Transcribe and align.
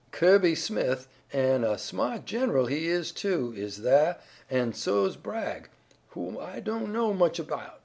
Ki'by 0.11 0.55
Smith, 0.57 1.07
an' 1.31 1.63
a 1.63 1.77
sma't 1.77 2.25
gen'ral 2.25 2.65
he 2.65 2.87
is, 2.87 3.11
too, 3.11 3.53
is 3.55 3.77
thah, 3.81 4.15
an' 4.49 4.73
so's 4.73 5.15
Bragg, 5.15 5.69
who 6.07 6.39
I 6.39 6.59
don't 6.59 6.91
know 6.91 7.13
much 7.13 7.39
'bout. 7.45 7.79